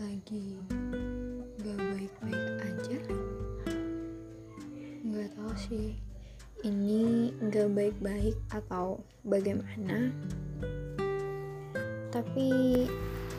lagi 0.00 0.56
gak 1.58 1.76
baik-baik 1.76 2.54
aja? 2.62 2.98
Nggak 5.02 5.28
tahu 5.34 5.52
sih 5.58 5.98
ini 6.60 7.32
gak 7.50 7.72
baik-baik 7.72 8.36
atau 8.52 9.00
bagaimana? 9.26 10.12
Tapi 12.14 12.48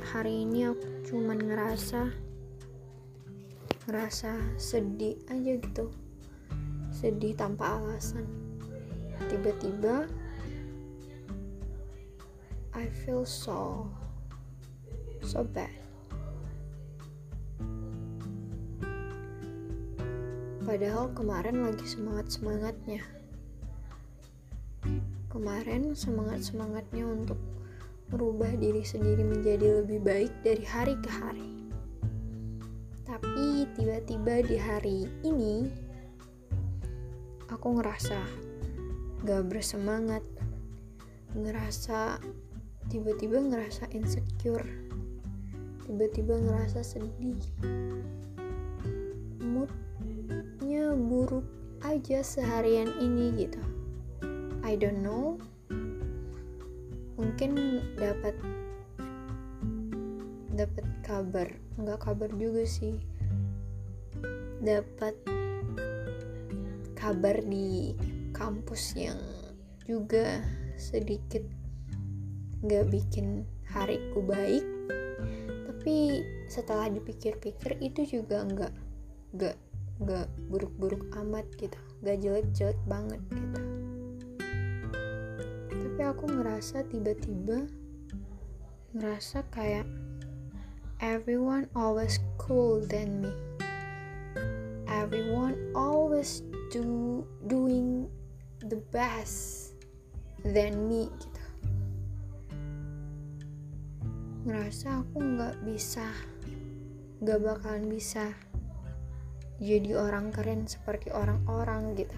hari 0.09 0.43
ini 0.43 0.67
aku 0.67 0.87
cuman 1.07 1.39
ngerasa 1.39 2.11
ngerasa 3.87 4.59
sedih 4.59 5.15
aja 5.29 5.61
gitu. 5.61 5.93
Sedih 6.91 7.37
tanpa 7.37 7.79
alasan. 7.79 8.27
Tiba-tiba 9.29 10.09
I 12.75 12.89
feel 13.03 13.23
so 13.23 13.85
so 15.21 15.45
bad. 15.45 15.69
Padahal 20.61 21.09
kemarin 21.17 21.65
lagi 21.65 21.83
semangat-semangatnya. 21.89 23.01
Kemarin 25.33 25.97
semangat-semangatnya 25.97 27.01
untuk 27.07 27.39
merubah 28.13 28.51
diri 28.59 28.85
sendiri 28.85 29.25
menjadi 29.25 29.81
lebih 29.81 29.99
baik 30.05 30.33
dari 30.45 30.61
hari 30.67 30.95
ke 31.01 31.09
hari. 31.09 31.51
Tapi 33.07 33.65
tiba-tiba 33.73 34.45
di 34.45 34.57
hari 34.61 35.09
ini 35.25 35.65
aku 37.49 37.81
ngerasa 37.81 38.21
gak 39.25 39.43
bersemangat. 39.49 40.21
Ngerasa 41.33 42.21
tiba-tiba 42.91 43.39
ngerasa 43.39 43.89
insecure 43.95 44.90
tiba-tiba 45.91 46.39
ngerasa 46.39 46.87
sedih. 46.87 47.43
Moodnya 49.43 50.95
buruk 50.95 51.43
aja 51.83 52.23
seharian 52.23 52.87
ini 53.03 53.43
gitu. 53.43 53.59
I 54.63 54.79
don't 54.79 55.03
know. 55.03 55.35
Mungkin 57.19 57.83
dapat 57.99 58.39
dapat 60.55 60.87
kabar. 61.03 61.51
Nggak 61.75 61.99
kabar 62.07 62.31
juga 62.39 62.63
sih. 62.63 62.95
Dapat 64.63 65.19
kabar 66.95 67.35
di 67.43 67.91
kampus 68.31 68.95
yang 68.95 69.19
juga 69.83 70.39
sedikit 70.79 71.43
nggak 72.63 72.87
bikin 72.87 73.43
hariku 73.67 74.23
baik 74.23 74.63
tapi 75.81 76.21
setelah 76.45 76.93
dipikir-pikir 76.93 77.81
itu 77.81 78.05
juga 78.05 78.45
nggak 78.45 78.73
nggak 79.33 79.57
nggak 79.97 80.29
buruk-buruk 80.45 81.09
amat 81.25 81.49
gitu. 81.57 81.73
Nggak 82.05 82.21
jelek-jelek 82.21 82.77
banget 82.85 83.17
gitu. 83.33 83.61
Tapi 85.73 86.01
aku 86.05 86.29
ngerasa 86.29 86.85
tiba-tiba 86.85 87.65
ngerasa 88.93 89.41
kayak 89.49 89.89
everyone 91.01 91.65
always 91.73 92.21
cool 92.37 92.85
than 92.85 93.25
me. 93.25 93.33
Everyone 94.85 95.57
always 95.73 96.45
do 96.69 97.25
doing 97.49 98.05
the 98.69 98.77
best 98.93 99.73
than 100.45 100.85
me 100.85 101.09
ngerasa 104.41 105.05
aku 105.05 105.21
nggak 105.21 105.61
bisa 105.69 106.09
nggak 107.21 107.39
bakalan 107.45 107.85
bisa 107.85 108.33
jadi 109.61 109.93
orang 109.93 110.33
keren 110.33 110.65
seperti 110.65 111.13
orang-orang 111.13 111.93
gitu. 111.93 112.17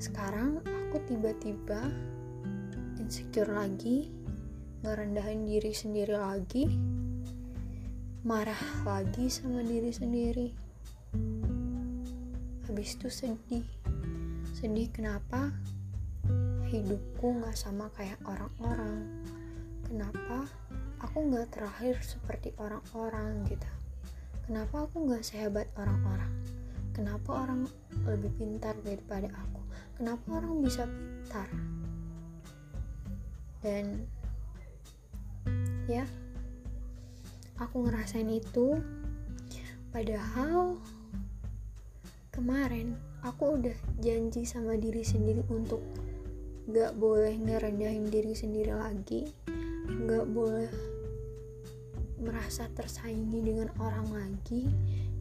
Sekarang 0.00 0.64
aku 0.64 0.96
tiba-tiba 1.04 1.92
insecure 2.96 3.52
lagi 3.52 4.08
ngerendahin 4.80 5.44
diri 5.44 5.76
sendiri 5.76 6.16
lagi 6.16 6.72
marah 8.24 8.64
lagi 8.88 9.28
sama 9.28 9.60
diri 9.60 9.92
sendiri. 9.92 10.48
Habis 12.64 12.96
itu 12.96 13.08
sedih 13.12 13.68
sedih 14.56 14.88
kenapa? 14.88 15.52
Hidupku 16.72 17.44
gak 17.44 17.52
sama 17.52 17.92
kayak 17.92 18.16
orang-orang 18.24 19.04
kenapa 19.84 20.48
aku 21.04 21.28
gak 21.30 21.52
terakhir 21.52 22.00
seperti 22.00 22.56
orang-orang 22.56 23.44
gitu? 23.46 23.68
Kenapa 24.48 24.88
aku 24.88 25.08
gak 25.08 25.24
sehebat 25.24 25.68
orang-orang? 25.76 26.32
Kenapa 26.96 27.44
orang 27.44 27.68
lebih 28.08 28.32
pintar 28.36 28.76
daripada 28.80 29.28
aku? 29.32 29.60
Kenapa 30.00 30.40
orang 30.40 30.64
bisa 30.64 30.88
pintar? 30.88 31.48
Dan 33.60 34.04
ya 35.88 36.04
aku 37.60 37.84
ngerasain 37.88 38.28
itu. 38.28 38.80
Padahal 39.94 40.80
kemarin 42.34 42.98
aku 43.22 43.62
udah 43.62 43.78
janji 44.02 44.42
sama 44.42 44.74
diri 44.74 45.06
sendiri 45.06 45.46
untuk 45.48 45.80
gak 46.66 46.96
boleh 46.98 47.36
ngerendahin 47.38 48.08
diri 48.08 48.32
sendiri 48.32 48.74
lagi 48.74 49.43
gak 49.84 50.26
boleh 50.32 50.72
merasa 52.20 52.68
tersaingi 52.72 53.44
dengan 53.44 53.68
orang 53.76 54.08
lagi 54.12 54.68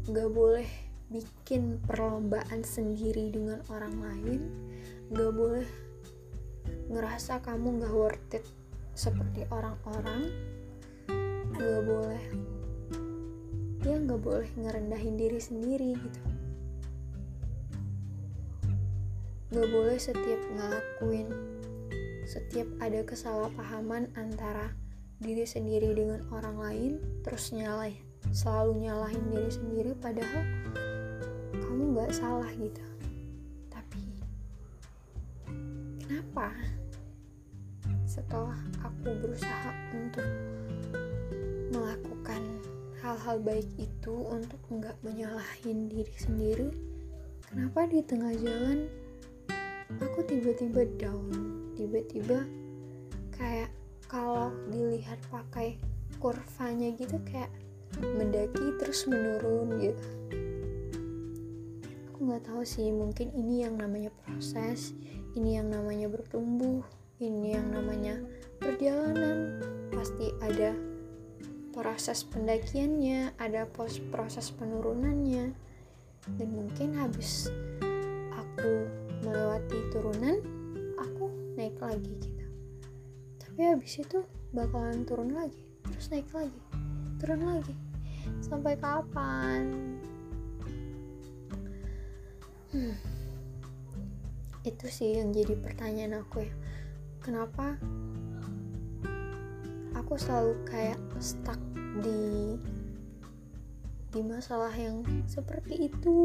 gak 0.08 0.32
boleh 0.32 0.68
bikin 1.12 1.84
perlombaan 1.84 2.64
sendiri 2.64 3.28
dengan 3.30 3.60
orang 3.68 3.96
lain 4.00 4.42
gak 5.12 5.32
boleh 5.36 5.68
ngerasa 6.88 7.44
kamu 7.44 7.84
gak 7.84 7.96
worth 7.96 8.36
it 8.36 8.46
seperti 8.96 9.44
orang-orang 9.52 10.32
gak 11.54 11.82
boleh 11.84 12.24
ya 13.84 14.00
gak 14.00 14.22
boleh 14.24 14.48
ngerendahin 14.56 15.20
diri 15.20 15.40
sendiri 15.44 15.92
gitu. 16.00 16.22
Gak 19.54 19.70
boleh 19.70 20.00
setiap 20.00 20.40
ngelakuin 20.56 21.53
setiap 22.24 22.68
ada 22.80 23.04
kesalahpahaman 23.04 24.12
antara 24.16 24.72
diri 25.24 25.48
sendiri 25.48 25.96
dengan 25.96 26.24
orang 26.32 26.58
lain 26.60 26.92
terus 27.24 27.52
nyalain 27.56 28.00
selalu 28.32 28.88
nyalahin 28.88 29.24
diri 29.30 29.52
sendiri 29.52 29.92
padahal 30.00 30.44
kamu 31.54 31.84
gak 32.00 32.12
salah 32.16 32.50
gitu. 32.58 32.86
Tapi 33.70 34.04
kenapa 36.04 36.52
setelah 38.14 38.58
aku 38.86 39.10
berusaha 39.22 39.72
untuk 39.96 40.28
melakukan 41.74 42.42
hal-hal 43.02 43.42
baik 43.42 43.66
itu 43.82 44.14
untuk 44.14 44.62
nggak 44.70 44.94
menyalahin 45.02 45.90
diri 45.90 46.14
sendiri 46.14 46.70
kenapa 47.50 47.90
di 47.90 48.06
tengah 48.06 48.32
jalan 48.38 48.86
aku 49.98 50.22
tiba-tiba 50.30 50.86
down 51.02 51.63
tiba-tiba 51.74 52.46
kayak 53.34 53.70
kalau 54.06 54.54
dilihat 54.70 55.18
pakai 55.34 55.82
kurvanya 56.22 56.94
gitu 56.96 57.18
kayak 57.26 57.50
mendaki 58.00 58.74
terus 58.78 59.06
menurun 59.10 59.70
gitu. 59.82 60.08
Aku 62.14 62.30
nggak 62.30 62.46
tahu 62.46 62.62
sih 62.64 62.90
mungkin 62.94 63.34
ini 63.34 63.66
yang 63.66 63.78
namanya 63.78 64.14
proses 64.24 64.94
ini 65.34 65.58
yang 65.58 65.74
namanya 65.74 66.08
bertumbuh 66.10 66.86
ini 67.18 67.58
yang 67.58 67.70
namanya 67.74 68.22
perjalanan. 68.62 69.60
Pasti 69.90 70.30
ada 70.42 70.78
proses 71.74 72.22
pendakiannya 72.22 73.34
ada 73.42 73.66
pos 73.66 73.98
proses 74.14 74.54
penurunannya. 74.54 75.52
Dan 76.40 76.50
mungkin 76.56 76.96
habis 76.96 77.52
aku 78.32 78.88
melewati 79.28 79.80
turunan 79.92 80.63
naik 81.54 81.78
lagi 81.82 82.14
gitu. 82.18 82.46
Tapi 83.42 83.60
habis 83.70 83.94
itu 84.02 84.26
bakalan 84.54 85.06
turun 85.06 85.34
lagi 85.34 85.64
terus 85.86 86.10
naik 86.10 86.30
lagi 86.34 86.62
turun 87.22 87.42
lagi. 87.46 87.76
Sampai 88.44 88.76
kapan? 88.80 89.62
Hmm. 92.74 92.98
itu 94.64 94.88
sih 94.88 95.20
yang 95.20 95.36
jadi 95.36 95.60
pertanyaan 95.60 96.24
aku 96.24 96.48
ya. 96.48 96.54
Kenapa 97.20 97.78
aku 99.94 100.18
selalu 100.18 100.58
kayak 100.66 101.00
stuck 101.22 101.60
di 102.02 102.58
di 104.10 104.22
masalah 104.22 104.74
yang 104.74 105.02
seperti 105.26 105.90
itu 105.90 106.18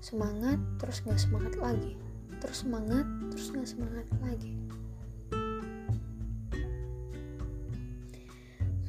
semangat 0.00 0.56
terus 0.80 1.04
nggak 1.04 1.20
semangat 1.20 1.54
lagi 1.60 1.92
terus 2.40 2.64
semangat 2.64 3.06
terus 3.30 3.52
nggak 3.52 3.68
semangat 3.68 4.06
lagi. 4.24 4.56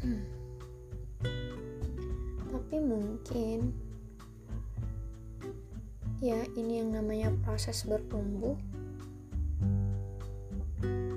Hmm. 0.01 0.25
tapi 2.50 2.75
mungkin 2.81 3.69
ya 6.21 6.42
ini 6.53 6.81
yang 6.86 6.94
namanya 6.94 7.33
proses 7.42 7.83
bertumbuh. 7.83 8.56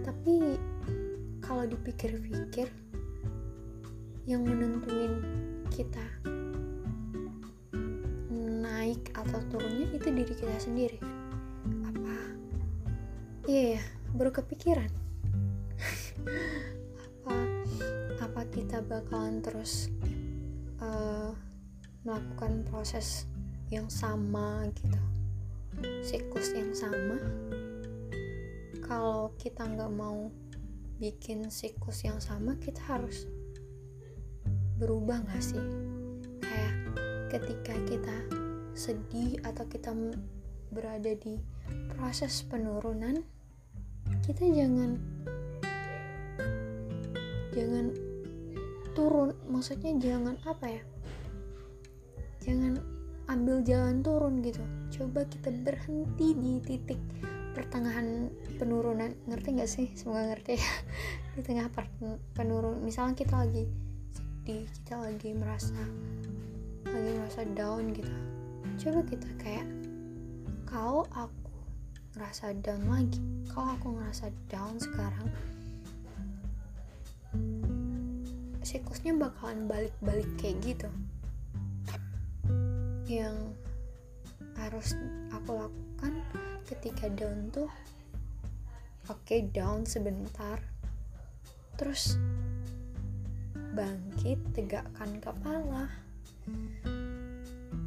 Tapi 0.04 0.56
kalau 1.44 1.69
dipikir-pikir 1.69 2.69
yang 4.25 4.40
menentuin 4.40 5.20
kita 5.69 6.00
naik 8.64 9.12
atau 9.12 9.40
turunnya 9.52 9.92
itu 9.92 10.08
diri 10.08 10.34
kita 10.34 10.56
sendiri 10.56 11.13
iya 13.44 13.76
ya 13.76 13.82
baru 14.17 14.32
kepikiran. 14.32 14.88
Apa 17.25 17.37
apa 18.25 18.41
kita 18.49 18.81
bakalan 18.81 19.44
terus 19.44 19.93
uh, 20.81 21.32
melakukan 22.08 22.64
proses 22.69 23.29
yang 23.69 23.88
sama 23.93 24.64
gitu? 24.73 25.00
Siklus 26.00 26.56
yang 26.56 26.73
sama? 26.73 27.20
Kalau 28.81 29.32
kita 29.37 29.69
nggak 29.69 29.93
mau 29.93 30.32
bikin 30.97 31.50
siklus 31.52 32.06
yang 32.06 32.23
sama 32.23 32.56
kita 32.56 32.81
harus 32.88 33.29
berubah 34.81 35.20
gak 35.29 35.44
sih? 35.44 35.64
Kayak 36.40 36.75
ketika 37.29 37.75
kita 37.88 38.17
sedih 38.73 39.37
atau 39.44 39.69
kita 39.69 39.93
berada 40.75 41.12
di 41.14 41.38
proses 41.94 42.43
penurunan 42.43 43.23
kita 44.22 44.46
jangan 44.46 45.00
jangan 47.50 47.87
turun 48.94 49.34
maksudnya 49.50 49.93
jangan 49.99 50.38
apa 50.46 50.66
ya? 50.70 50.82
Jangan 52.44 52.78
ambil 53.26 53.64
jalan 53.66 54.05
turun 54.05 54.44
gitu. 54.44 54.62
Coba 54.94 55.26
kita 55.26 55.50
berhenti 55.50 56.37
di 56.37 56.52
titik 56.62 57.00
pertengahan 57.55 58.31
penurunan. 58.58 59.14
Ngerti 59.26 59.49
gak 59.58 59.70
sih? 59.70 59.87
Semoga 59.99 60.34
ngerti 60.34 60.58
ya. 60.58 60.70
Di 61.34 61.43
tengah 61.43 61.66
penurun 62.38 62.78
misalnya 62.87 63.19
kita 63.19 63.43
lagi 63.43 63.66
sedih 64.44 64.69
kita 64.70 65.00
lagi 65.00 65.32
merasa 65.34 65.75
lagi 66.84 67.11
merasa 67.16 67.43
down 67.56 67.90
gitu. 67.96 68.12
Coba 68.76 69.00
kita 69.08 69.28
kayak 69.40 69.66
kalau 70.69 71.08
aku 71.11 71.44
ngerasa 72.14 72.55
down 72.62 72.87
lagi. 72.87 73.19
Kalau 73.50 73.75
aku 73.75 73.88
ngerasa 73.99 74.31
down 74.46 74.78
sekarang 74.78 75.28
siklusnya 78.64 79.14
bakalan 79.19 79.66
balik-balik 79.66 80.31
kayak 80.38 80.58
gitu. 80.62 80.90
Yang 83.11 83.37
harus 84.56 84.94
aku 85.34 85.50
lakukan 85.58 86.14
ketika 86.64 87.11
down 87.12 87.52
tuh 87.52 87.69
oke 89.11 89.20
okay, 89.26 89.44
down 89.50 89.82
sebentar. 89.84 90.62
Terus 91.75 92.16
bangkit, 93.75 94.38
tegakkan 94.55 95.19
kepala, 95.19 95.90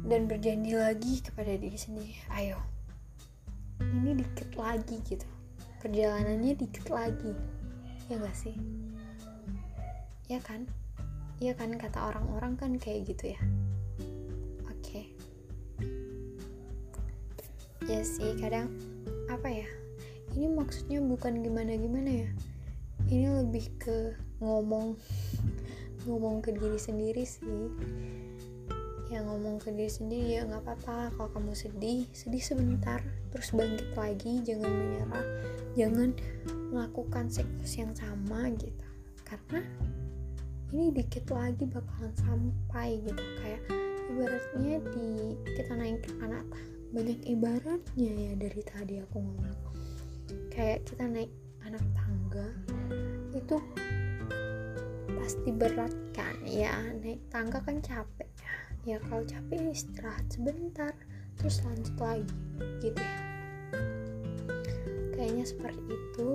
dan 0.04 0.28
berjanji 0.28 0.76
lagi 0.76 1.24
kepada 1.24 1.56
diri 1.56 1.78
sendiri. 1.80 2.14
Ayo, 2.28 2.60
ini 3.94 4.20
dikit 4.20 4.50
lagi 4.58 5.00
gitu. 5.06 5.24
Perjalanannya 5.80 6.58
dikit 6.58 6.86
lagi. 6.90 7.32
Ya 8.08 8.20
gak 8.20 8.36
sih? 8.36 8.56
Ya 10.28 10.40
kan? 10.44 10.68
Ya 11.38 11.54
kan 11.54 11.72
kata 11.78 12.12
orang-orang 12.12 12.58
kan 12.58 12.76
kayak 12.76 13.08
gitu 13.08 13.32
ya. 13.32 13.40
Oke. 14.68 14.82
Okay. 14.82 15.04
Ya 17.88 18.04
sih, 18.04 18.36
kadang 18.36 18.68
apa 19.32 19.48
ya? 19.48 19.68
Ini 20.36 20.52
maksudnya 20.52 21.00
bukan 21.00 21.40
gimana-gimana 21.40 22.28
ya. 22.28 22.30
Ini 23.08 23.26
lebih 23.44 23.72
ke 23.80 24.18
ngomong 24.44 24.98
ngomong 26.06 26.40
ke 26.44 26.54
diri 26.54 26.78
sendiri 26.78 27.24
sih 27.26 27.68
ya 29.08 29.24
ngomong 29.24 29.56
ke 29.56 29.72
diri 29.72 29.88
sendiri 29.88 30.36
ya 30.36 30.44
nggak 30.44 30.62
apa-apa 30.68 31.16
kalau 31.16 31.28
kamu 31.32 31.52
sedih 31.56 32.04
sedih 32.12 32.44
sebentar 32.44 33.00
terus 33.30 33.52
bangkit 33.52 33.90
lagi 33.94 34.32
jangan 34.44 34.70
menyerah. 34.70 35.26
Jangan 35.78 36.10
melakukan 36.72 37.30
siklus 37.30 37.78
yang 37.78 37.92
sama 37.94 38.50
gitu. 38.56 38.86
Karena 39.24 39.62
ini 40.72 40.92
dikit 40.92 41.28
lagi 41.32 41.64
bakalan 41.64 42.12
sampai 42.16 43.00
gitu. 43.04 43.24
Kayak 43.40 43.62
ibaratnya 44.08 44.74
di 44.92 45.08
kita 45.56 45.72
naik 45.76 45.98
ke 46.04 46.12
anak 46.24 46.44
banyak 46.88 47.20
ibaratnya 47.28 48.12
ya 48.16 48.32
dari 48.36 48.62
tadi 48.64 48.94
aku 49.00 49.16
ngomong. 49.20 49.56
Kayak 50.48 50.88
kita 50.88 51.04
naik 51.04 51.32
anak 51.64 51.84
tangga 51.92 52.48
itu 53.36 53.56
pasti 55.12 55.50
berat 55.52 55.92
kan? 56.16 56.36
Ya 56.48 56.72
naik 56.96 57.20
tangga 57.28 57.60
kan 57.60 57.80
capek. 57.84 58.28
Ya 58.84 58.96
ya 58.96 58.96
kalau 59.04 59.20
capek 59.28 59.68
istirahat 59.68 60.24
sebentar 60.32 60.96
terus 61.38 61.62
lanjut 61.62 61.94
lagi 62.02 62.26
gitu 62.82 62.98
ya. 62.98 63.18
Kayaknya 65.14 65.44
seperti 65.46 65.82
itu. 65.86 66.30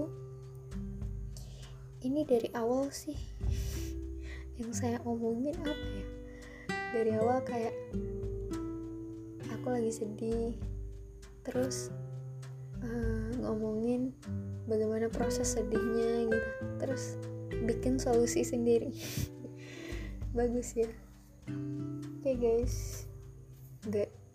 Ini 2.03 2.27
dari 2.27 2.51
awal 2.51 2.91
sih 2.91 3.15
yang 4.59 4.71
saya 4.75 4.99
omongin 5.07 5.55
apa 5.63 5.87
ya? 5.87 6.07
Dari 6.95 7.11
awal 7.15 7.39
kayak 7.47 7.75
aku 9.55 9.67
lagi 9.71 9.91
sedih 9.91 10.55
terus 11.47 11.91
uh, 12.83 13.31
ngomongin 13.39 14.11
bagaimana 14.67 15.07
proses 15.11 15.55
sedihnya 15.55 16.27
gitu. 16.31 16.49
Terus 16.79 17.03
bikin 17.63 17.99
solusi 17.99 18.43
sendiri. 18.43 18.91
Bagus 20.37 20.75
ya. 20.75 20.91
Oke 22.19 22.31
okay, 22.31 22.35
guys 22.39 23.07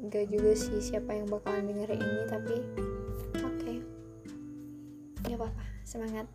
gak 0.08 0.32
juga 0.32 0.56
sih 0.56 0.80
siapa 0.80 1.12
yang 1.12 1.28
bakalan 1.28 1.68
dengerin 1.68 2.00
ini 2.00 2.24
tapi 2.24 2.56
oke. 3.44 3.52
Okay. 3.60 3.76
ya 5.28 5.36
apa 5.36 5.52
apa 5.52 5.64
semangat. 5.84 6.26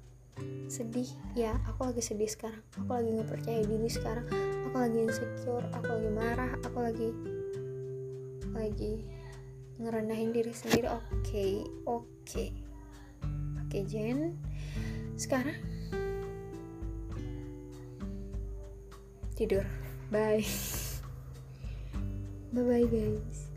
Sedih 0.69 1.09
ya 1.33 1.57
aku 1.65 1.89
lagi 1.89 2.01
sedih 2.05 2.29
sekarang. 2.29 2.61
Aku 2.77 2.89
lagi 2.93 3.09
nggak 3.17 3.29
percaya 3.29 3.61
diri 3.65 3.89
sekarang. 3.89 4.29
Aku 4.69 4.75
lagi 4.77 4.99
insecure 5.09 5.65
aku 5.73 5.89
lagi 5.89 6.09
marah 6.13 6.53
aku 6.61 6.77
lagi 6.81 7.09
lagi 8.53 8.93
ngerendahin 9.81 10.29
diri 10.29 10.53
sendiri. 10.53 10.87
Oke 10.93 11.01
okay, 11.25 11.53
oke. 11.89 12.05
Okay. 12.29 12.49
oke 13.57 13.73
okay, 13.73 13.81
Jen. 13.89 14.37
Sekarang? 15.17 15.57
Tidur. 19.33 19.65
Bye. 20.13 20.45
Bye 22.53 22.61
bye 22.61 22.85
guys 22.85 23.52